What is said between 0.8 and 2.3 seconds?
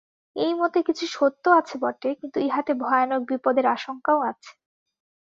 কিছু সত্য আছে বটে,